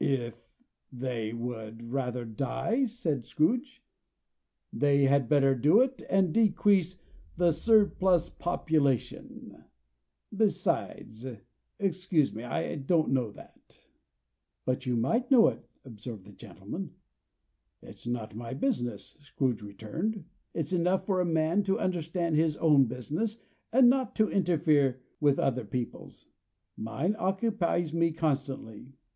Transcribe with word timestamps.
"If 0.00 0.34
they 0.90 1.32
would 1.32 1.92
rather 1.92 2.24
die," 2.24 2.86
said 2.86 3.24
Scrooge, 3.24 3.84
"they 4.72 5.04
had 5.04 5.28
better 5.28 5.54
do 5.54 5.80
it, 5.80 6.02
and 6.10 6.34
decrease 6.34 6.96
the 7.36 7.52
surplus 7.52 8.28
population. 8.28 9.62
Besides 10.36 11.24
excuse 11.78 12.34
me 12.34 12.42
I 12.42 12.74
don't 12.74 13.12
know 13.12 13.30
that." 13.30 13.86
"But 14.64 14.86
you 14.86 14.96
might 14.96 15.30
know 15.30 15.46
it," 15.46 15.64
observed 15.84 16.24
the 16.24 16.32
gentleman. 16.32 16.96
"It's 17.80 18.08
not 18.08 18.34
my 18.34 18.54
business," 18.54 19.16
Scrooge 19.20 19.62
returned. 19.62 20.24
"It's 20.52 20.72
enough 20.72 21.06
for 21.06 21.20
a 21.20 21.24
man 21.24 21.62
to 21.62 21.78
understand 21.78 22.34
his 22.34 22.56
own 22.56 22.86
business, 22.86 23.38
and 23.72 23.88
not 23.88 24.16
to 24.16 24.28
interfere 24.28 25.00
with 25.20 25.38
other 25.38 25.64
people's. 25.64 26.26
Mine 26.76 27.14
occupies 27.20 27.92
me 27.94 28.10
constantly. 28.10 28.92